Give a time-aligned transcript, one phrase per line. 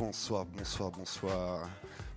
[0.00, 1.68] Bonsoir, bonsoir, bonsoir.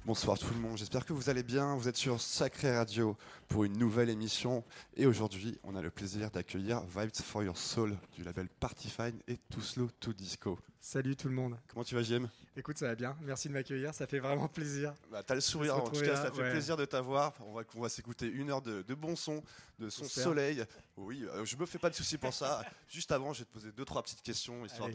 [0.06, 1.76] Bonsoir tout le monde, j'espère que vous allez bien.
[1.76, 3.18] Vous êtes sur Sacré Radio
[3.50, 4.64] pour une nouvelle émission.
[4.96, 9.20] Et aujourd'hui, on a le plaisir d'accueillir Vibes for Your Soul du label Party Fine
[9.28, 10.58] et Too Slow To Disco.
[10.80, 11.58] Salut tout le monde.
[11.68, 13.18] Comment tu vas, JM Écoute, ça va bien.
[13.22, 13.94] Merci de m'accueillir.
[13.94, 14.94] Ça fait vraiment plaisir.
[15.12, 17.34] Bah, T'as le sourire, en tout cas, ça fait plaisir de t'avoir.
[17.42, 19.44] On va, on va s'écouter une heure de, de bon son,
[19.80, 20.64] de son soleil.
[20.96, 22.64] Oui, euh, je me fais pas de soucis pour ça.
[22.88, 24.88] Juste avant, je vais te poser deux, trois petites questions, histoire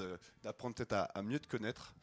[0.43, 1.95] d'apprendre peut-être à, à, mieux te connaître.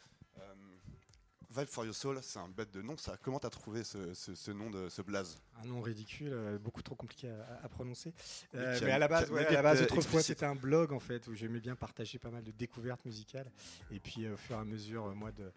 [1.55, 2.97] Vibe for Your Soul, c'est un bête de nom.
[2.97, 3.15] Ça.
[3.21, 5.39] Comment t'as trouvé ce, ce, nom de ce blaze?
[5.63, 7.29] Un nom ridicule, euh, beaucoup trop compliqué
[7.63, 8.13] à, prononcer.
[8.55, 11.33] Euh, mais, à la base, à la base autrefois, c'était un blog en fait où
[11.33, 13.49] j'aimais bien partager pas mal de découvertes musicales.
[13.89, 15.51] Et puis, euh, au fur et à mesure, moi, de,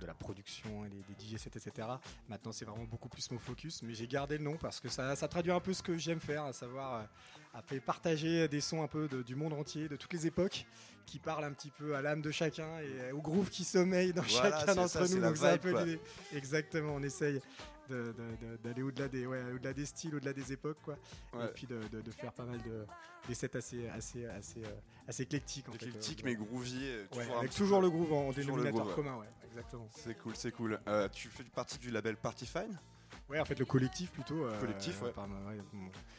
[0.00, 1.88] de, la production, des, des DJ sets, etc.
[2.28, 3.82] Maintenant, c'est vraiment beaucoup plus mon focus.
[3.82, 6.20] Mais j'ai gardé le nom parce que ça, ça traduit un peu ce que j'aime
[6.20, 7.08] faire, à savoir
[7.84, 10.66] partager des sons un peu du monde entier, de toutes les époques
[11.06, 14.24] qui parle un petit peu à l'âme de chacun et au groove qui sommeille dans
[14.24, 15.20] chacun d'entre nous.
[15.20, 15.98] Donc un peu
[16.34, 17.40] Exactement, on essaye
[17.88, 20.96] d'aller au-delà des, ouais, au-delà des styles, au-delà des époques, quoi.
[21.34, 22.84] Et puis de, faire pas mal de
[23.28, 25.66] des sets assez, assez, assez, euh, assez éclectiques.
[25.74, 26.78] Éclectique mais groovy.
[27.38, 29.88] avec toujours le groove en dénominateur commun, ouais, exactement.
[29.90, 30.80] C'est cool, c'est cool.
[30.86, 32.78] Euh, tu fais partie du label Party Fine?
[33.28, 34.44] Ouais, en fait, le collectif plutôt.
[34.44, 35.12] Euh, collectif, ouais.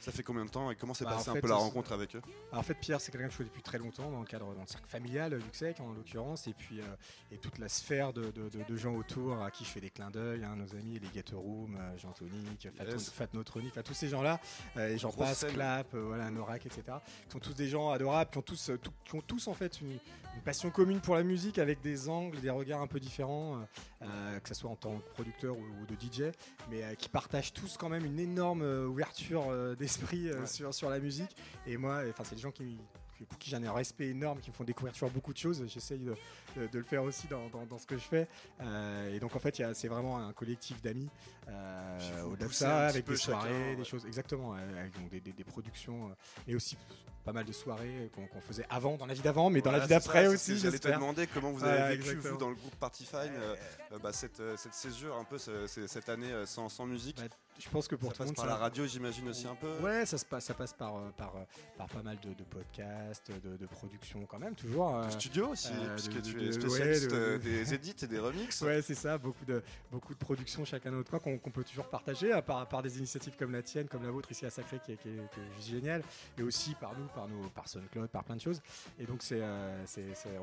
[0.02, 2.16] Ça fait combien de temps et comment s'est bah, passé un peu la rencontre avec
[2.16, 2.22] eux?
[2.52, 4.62] En fait, Pierre, c'est quelqu'un que je connais depuis très longtemps dans le cadre, dans
[4.62, 6.84] le cercle familial, Luxec en l'occurrence, et puis euh,
[7.32, 10.44] et toute la sphère de, de, gens autour à qui je fais des clins d'œil,
[10.44, 13.10] hein, nos amis, les Ghetto Room, euh, Jean Tonic, yes.
[13.10, 14.40] Fatnotronic, tous ces gens-là,
[14.78, 16.84] et j'en passe, Clap, voilà, Norak, etc.
[17.26, 18.72] Qui sont tous des gens adorables, qui ont tous,
[19.06, 22.40] qui ont tous en fait une, une, passion commune pour la musique avec des angles,
[22.42, 23.66] des regards un peu différents,
[24.02, 26.32] que ce soit en tant que producteur ou, de DJ,
[26.70, 30.90] mais qui partagent tous quand même une énorme euh, ouverture euh, d'esprit euh, sur, sur
[30.90, 31.36] la musique.
[31.66, 32.78] Et moi, enfin, c'est des gens qui,
[33.30, 35.64] pour qui j'ai un respect énorme, qui me font découvrir toujours beaucoup de choses.
[35.68, 36.16] J'essaye de,
[36.68, 38.28] de, le faire aussi dans, dans, ce que je fais.
[39.12, 41.10] et donc en fait, c'est vraiment un collectif d'amis.
[42.26, 46.16] Au-delà de ça, avec des soirées, des choses, exactement, avec des, des, productions,
[46.48, 46.78] mais aussi
[47.28, 49.88] pas mal de soirées qu'on faisait avant, dans la vie d'avant, mais dans la vie
[49.90, 50.58] d'après aussi.
[50.58, 53.34] J'allais te demander comment vous avez vécu, vous, dans le groupe Party Fine,
[54.02, 57.20] bah, cette, cette césure, un peu cette année sans, sans musique.
[57.60, 59.78] Je pense que pour ça tout passe par la radio, j'imagine aussi un peu.
[59.82, 61.44] Ouais, ça se passe, ça passe par euh, par, euh,
[61.78, 64.92] par pas mal de, podcasts, de, de productions quand même, toujours.
[64.92, 67.14] De euh, studio aussi, puisque tu es spécialiste
[67.44, 68.62] des edits et des remixes.
[68.62, 71.88] Ouais, c'est ça, beaucoup de beaucoup de productions chacun de notre coin qu'on peut toujours
[71.88, 74.80] partager, à part, par des initiatives comme la tienne, comme la vôtre ici à Sacré,
[74.86, 76.04] qui est, qui est, juste génial,
[76.38, 78.62] et aussi par nous, par nos par SoundCloud, par plein de choses.
[79.00, 79.42] Et donc c'est,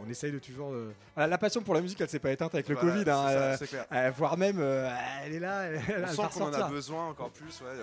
[0.04, 0.72] on essaye de toujours.
[1.16, 4.58] la passion pour la musique, elle s'est pas éteinte avec le Covid, hein, voire même,
[4.60, 5.64] elle est là.
[5.74, 7.74] Elle, on sent qu'on en a besoin encore plus, ouais,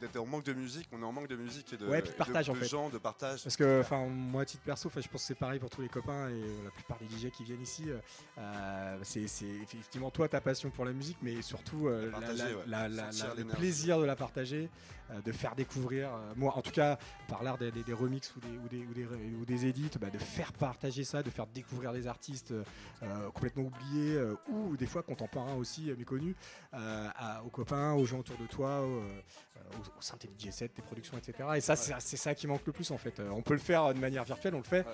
[0.00, 0.88] d'être en manque de musique.
[0.92, 2.66] On est en manque de musique et de, ouais, partage, de, en fait.
[2.66, 3.42] gens, de partage.
[3.42, 5.88] Parce que, enfin, moi, à titre perso, je pense que c'est pareil pour tous les
[5.88, 7.86] copains et la plupart des DJ qui viennent ici.
[8.38, 9.20] Euh, c'est
[9.62, 14.68] effectivement toi ta passion pour la musique, mais surtout euh, le plaisir de la partager,
[14.68, 16.10] euh, de faire découvrir.
[16.36, 16.98] moi, en tout cas,
[17.28, 21.04] par l'art des, des, remixes ou des, ou des, ou des, bah, de faire partager
[21.04, 22.54] ça, de faire découvrir des artistes
[23.34, 26.34] complètement oubliés ou des fois contemporains aussi méconnus
[27.44, 28.84] aux copains, aux gens autour de toi
[29.78, 31.48] au, sein de G7, des productions, etc.
[31.56, 33.18] Et ça, c'est ça qui manque le plus en fait.
[33.20, 34.86] Euh, on peut le faire de manière virtuelle, on le fait,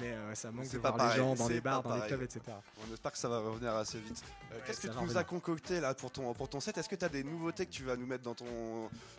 [0.00, 2.40] mais euh, ça manque de voir les gens dans les bars, dans les clubs, etc.
[2.88, 4.22] On espère que ça va revenir assez vite.
[4.52, 6.78] Euh, qu'est-ce que tu nous as concocté là pour ton, pour ton set?
[6.78, 8.46] Est-ce que tu as des nouveautés que tu vas nous mettre dans ton.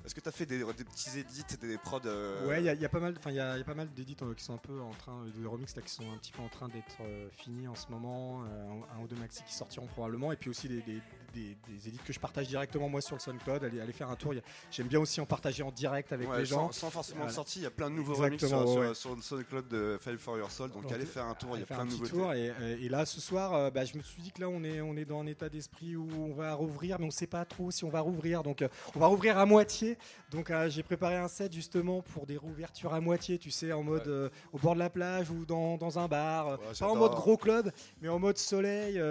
[0.06, 2.00] Est-ce que tu as fait des, des, petits edits, des prods
[2.46, 4.54] Ouais, il y, a pas mal, y, a, y a pas mal d'édits qui sont
[4.54, 6.98] un peu en train, de remix là, qui sont un petit peu en train d'être
[7.32, 8.44] finis en ce moment.
[8.44, 11.02] Un, ou deux maxi qui sortiront probablement, et puis aussi des, des,
[11.34, 13.64] des, edits que je partage directement moi sur le SoundCloud.
[13.64, 14.34] Allez, aller faire un tour.
[14.72, 16.72] J'aime bien aussi en partager en direct avec les gens.
[16.72, 19.98] Sans, forcément sortir, il y a plein de nouveaux remixes sur, sur, le SoundCloud de
[20.00, 20.70] Fail for Your Soul.
[20.72, 22.12] Donc, allez faire un tour, il y a plein de nouveautés.
[22.12, 24.64] Tour et, et, là, ce soir, euh, bah, je me suis dit que là, on
[24.64, 27.26] est, on est dans un état d'esprit où on va rouvrir, mais on ne sait
[27.26, 28.44] pas trop si on va rouvrir.
[28.44, 29.98] Donc, euh, on va rouvrir à moitié.
[30.30, 33.82] Donc, euh, j'ai préparé un set justement pour des rouvertures à moitié, tu sais, en
[33.82, 36.60] mode au bord de la plage ou dans, dans un bar.
[36.80, 39.02] pas en mode gros club, mais en mode soleil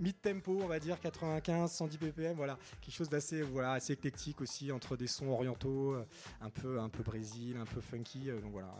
[0.00, 4.72] mid-tempo, on va dire 95, 110 ppm, voilà, quelque chose d'assez voilà, assez éclectique aussi
[4.72, 6.06] entre des sons orientaux, euh,
[6.40, 8.74] un peu un peu Brésil, un peu funky, euh, donc voilà.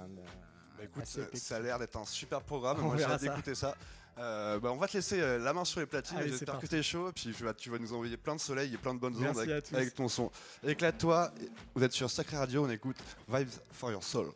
[0.77, 2.81] Bah, écoute, ça, a l'air d'être un super programme.
[2.81, 3.77] Moi, j'ai hâte d'écouter ça.
[4.19, 6.19] Euh, bah, on va te laisser la main sur les platines.
[6.27, 7.11] J'espère que t'es chaud.
[7.15, 9.39] Puis tu vas, tu vas nous envoyer plein de soleil et plein de bonnes ondes
[9.39, 10.31] avec, avec, ton son.
[10.67, 11.33] Éclate-toi.
[11.75, 12.65] Vous êtes sur Sacré Radio.
[12.65, 12.97] On écoute
[13.29, 14.33] Vibes for Your Soul.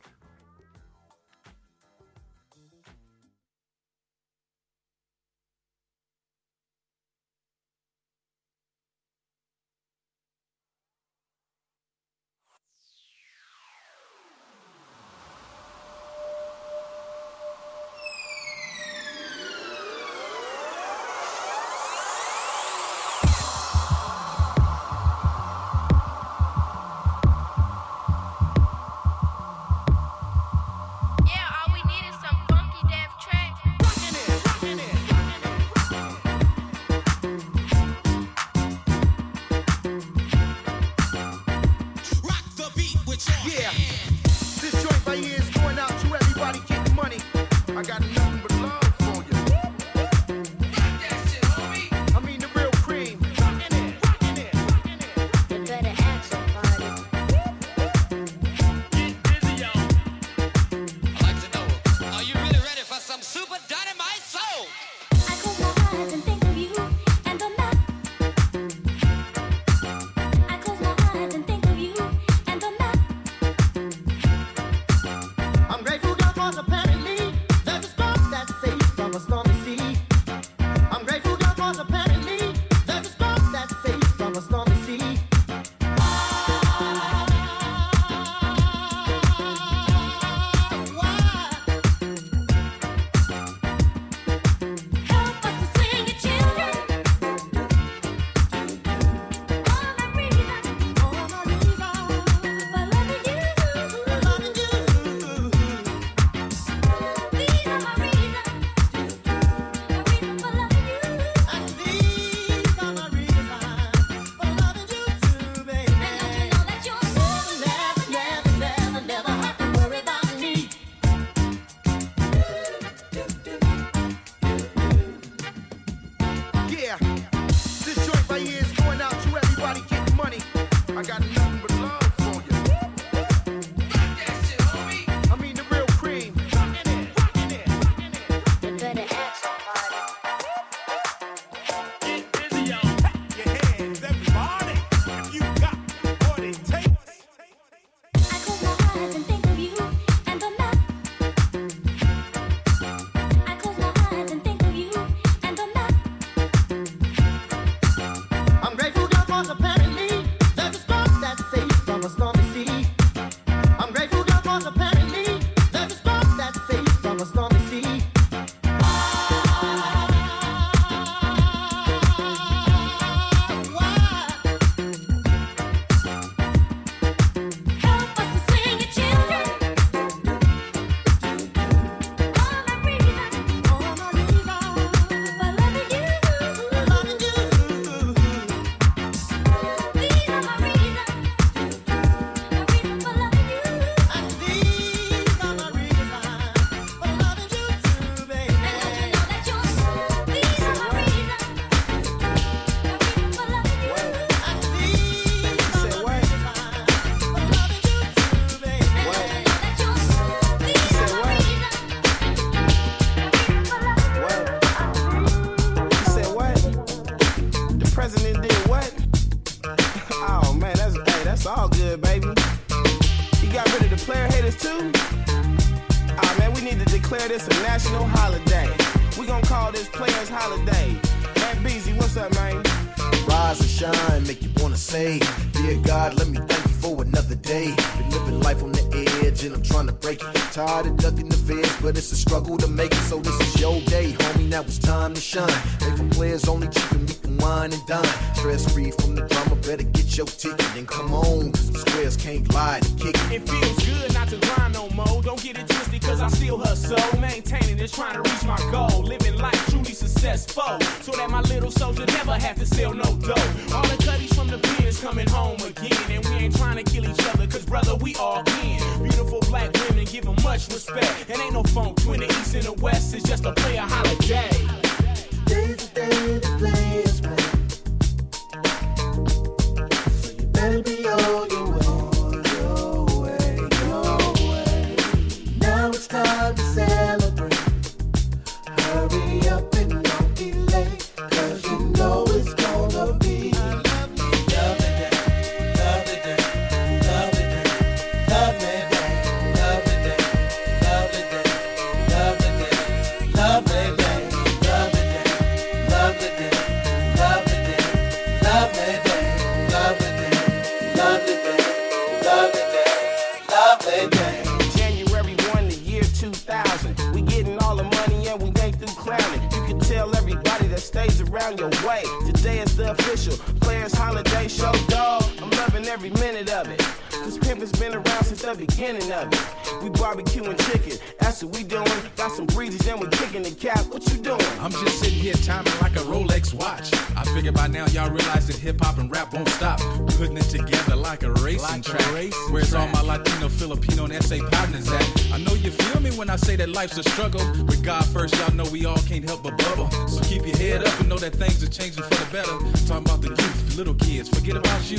[320.85, 322.05] stays around your way.
[322.27, 325.25] Today is the official Players Holiday Show, dog.
[325.41, 327.04] I'm loving every minute of it.
[327.25, 329.83] This pimpin's been around since the beginning of it.
[329.83, 331.89] We barbecuing chicken, that's what we doing.
[332.17, 333.87] Got some breezes, and we kicking the cap.
[333.87, 334.41] What you doing?
[334.61, 336.93] I'm just sitting here timing like a Rolex watch.
[337.17, 339.81] I figure by now y'all realize that hip hop and rap won't stop.
[340.19, 342.07] Putting it together like a racing like track.
[342.09, 342.95] A racing Where's track.
[342.95, 345.33] all my Latino, Filipino, and SA partners at?
[345.33, 347.41] I know you feel me when I say that life's a struggle.
[347.65, 349.91] With God first, y'all know we all can't help but bubble.
[350.09, 352.53] So keep your head up and know that things are changing for the better.
[352.87, 354.99] Talking about the youth, little kids, forget about you.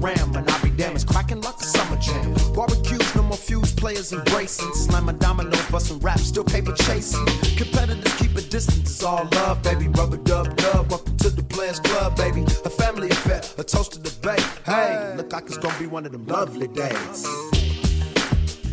[0.00, 2.34] ram, and I be damn, it's cracking like a summer jam.
[2.54, 4.72] Barbecues, no more fuse, players embracing.
[4.74, 7.24] Slamming dominoes, busting rap, still paper chasing.
[7.56, 9.88] Competitors keep a distance, it's all love, baby.
[9.88, 12.42] Rubber dub dub, welcome to the Players Club, baby.
[12.64, 14.42] A family affair, a toast to the bay.
[14.64, 17.26] Hey, look like it's gonna be one of them lovely days.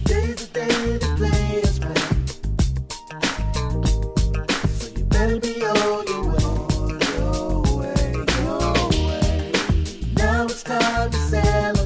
[0.06, 1.71] There's a day the players.
[11.32, 11.81] myself.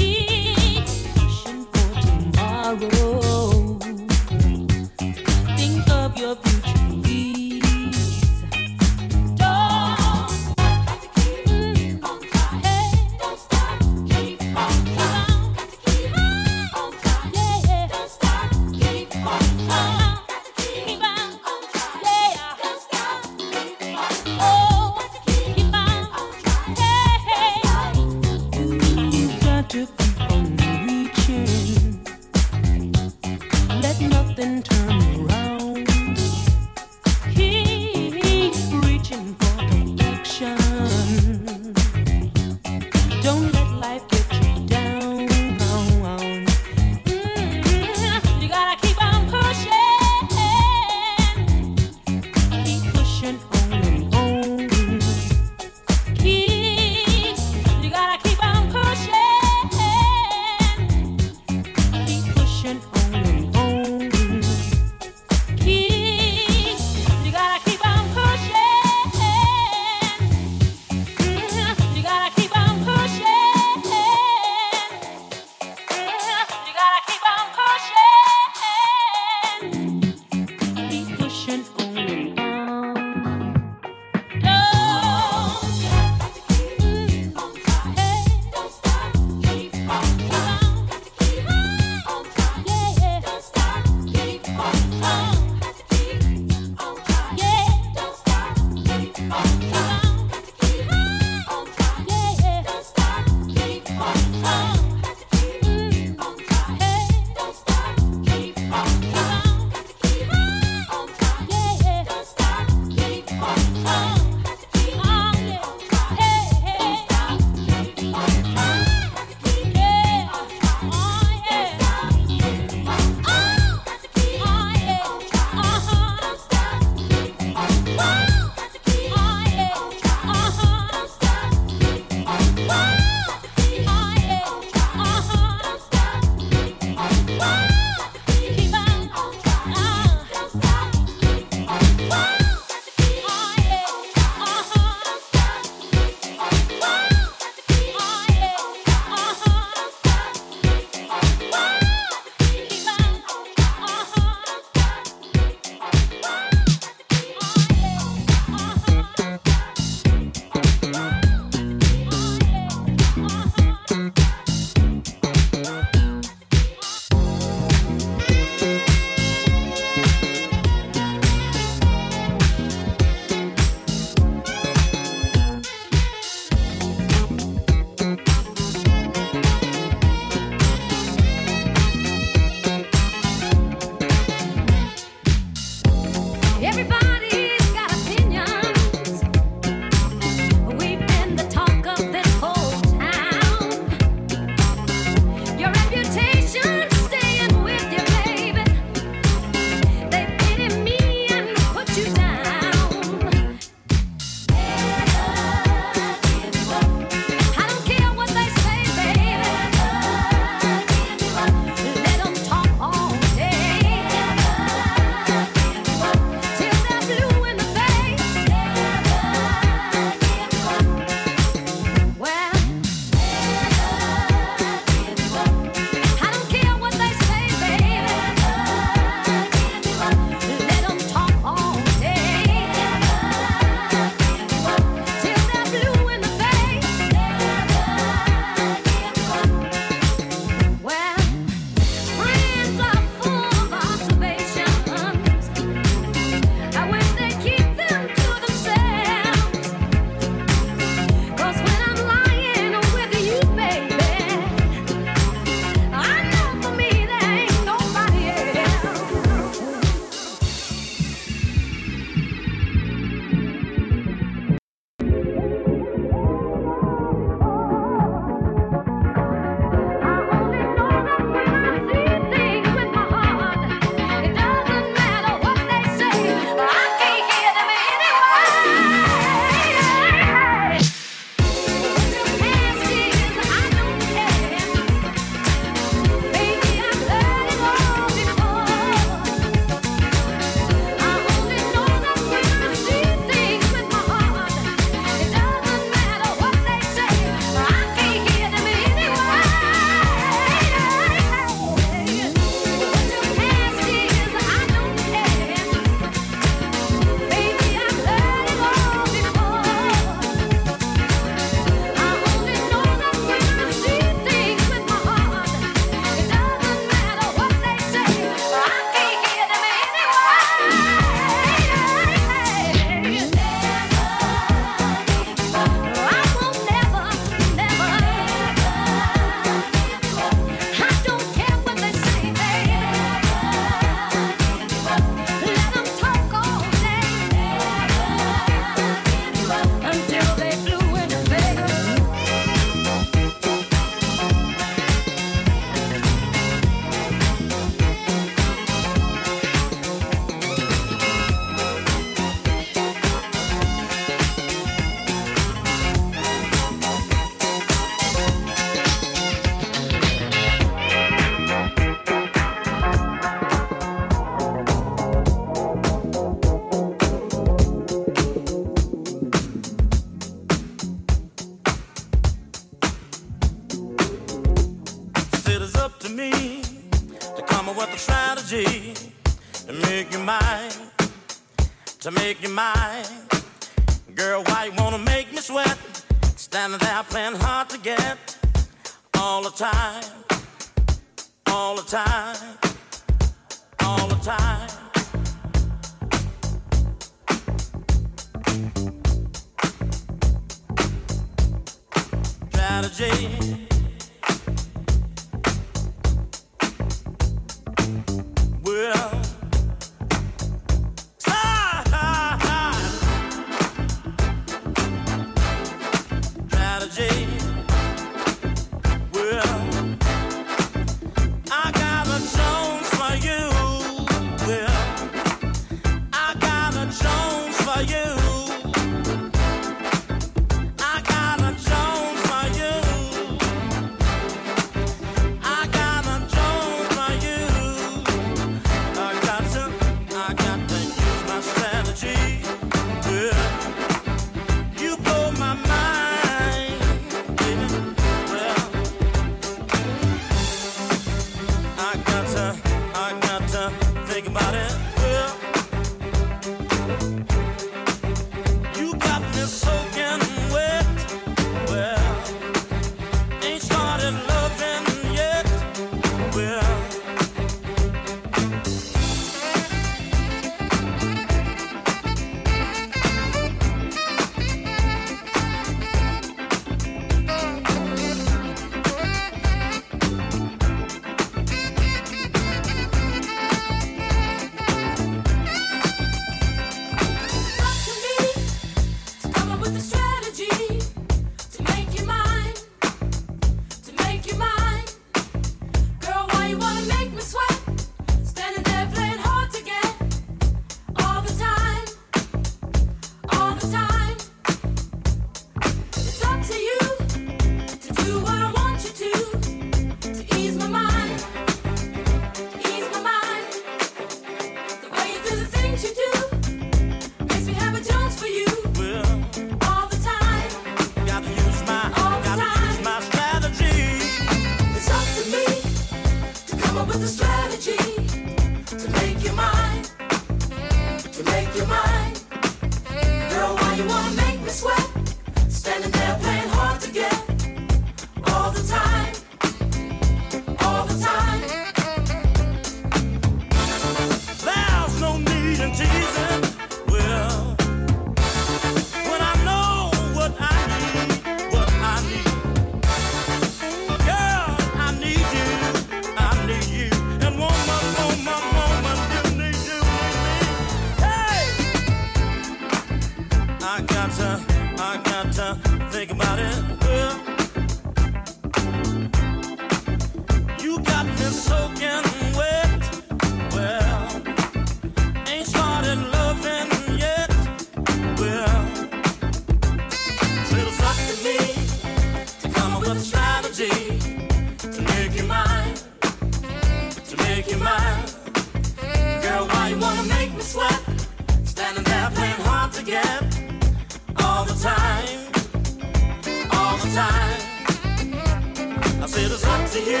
[599.14, 600.00] said it's up to you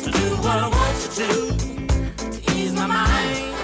[0.00, 3.59] to do what I want you to, to ease my mind.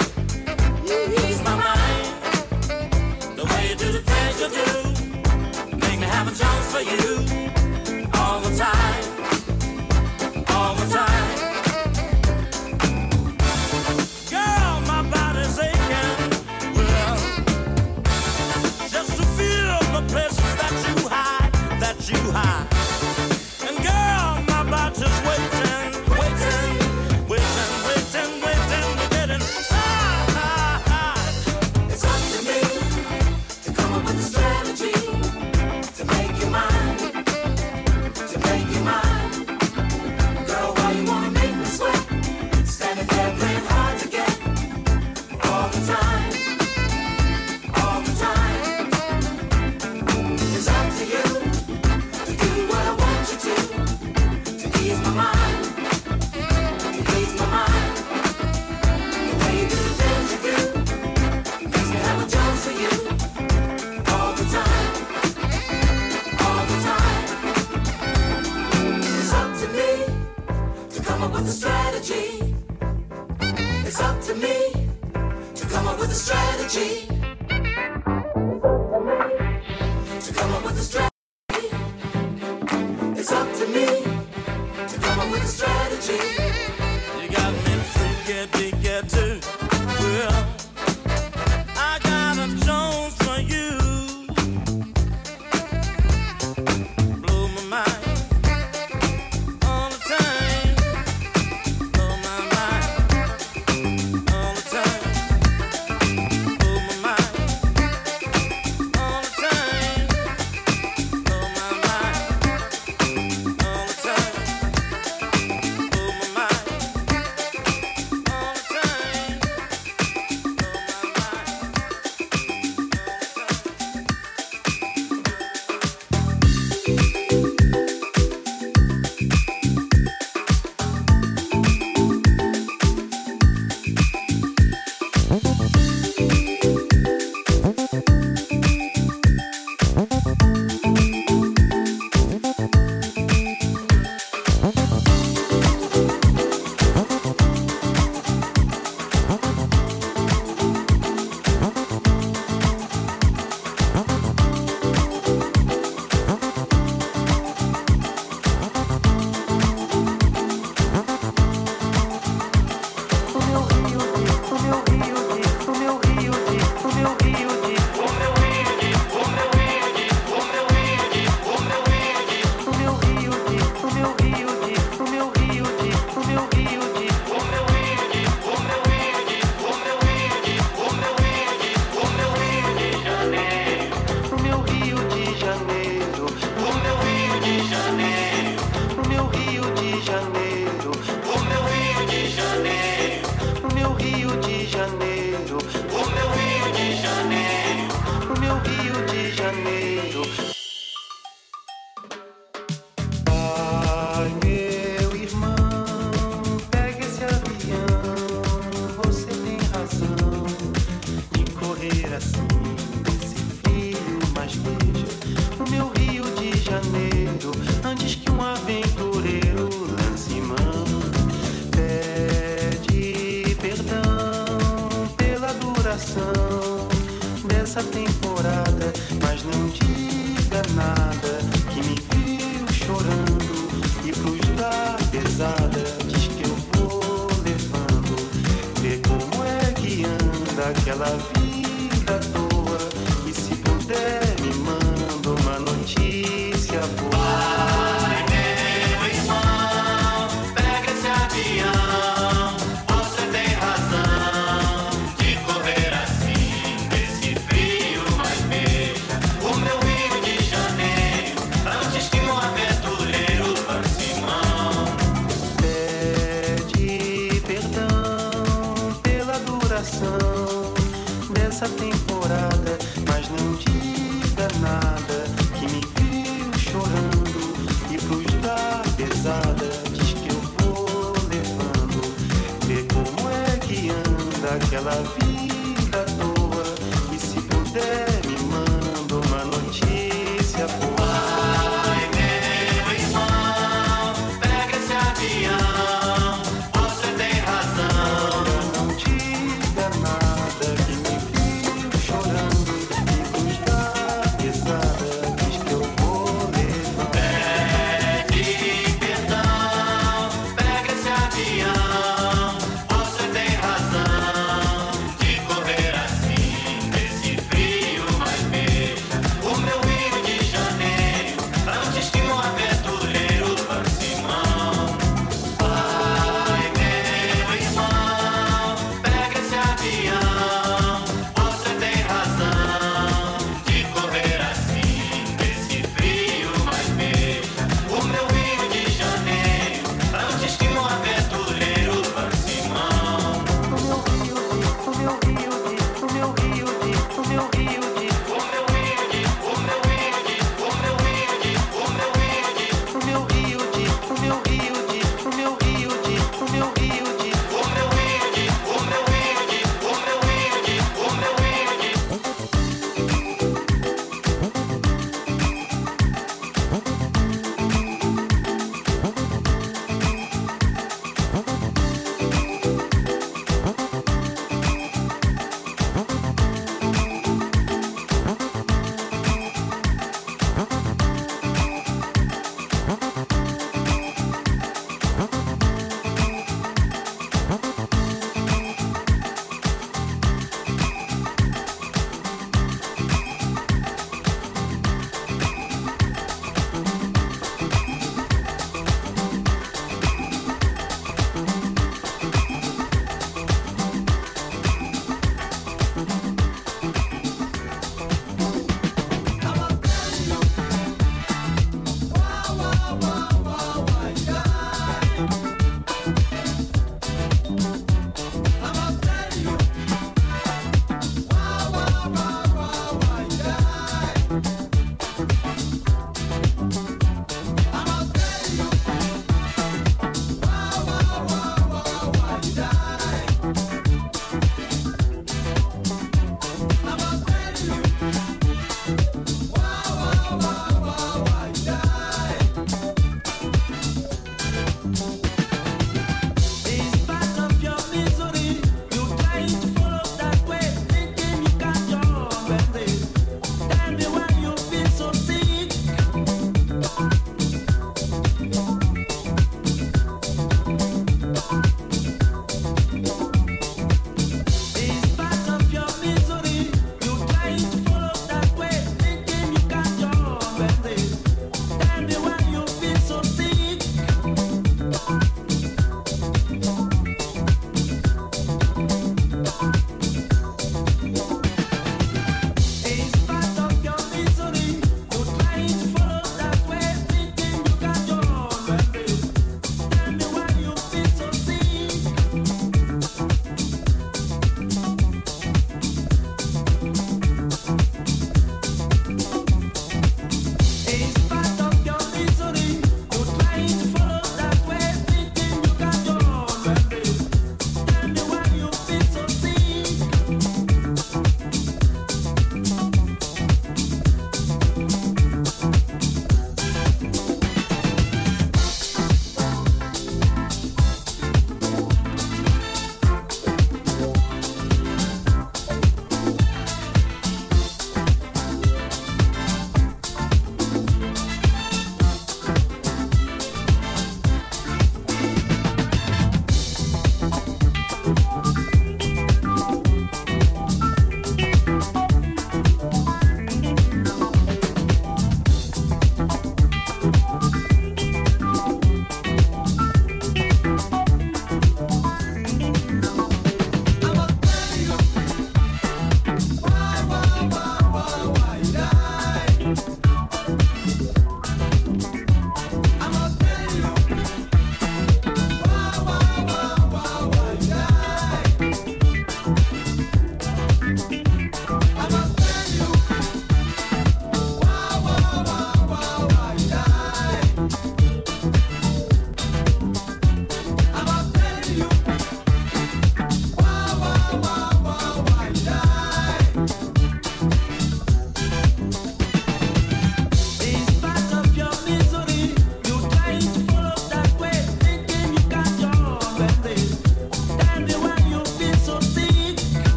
[241.03, 241.36] 爱。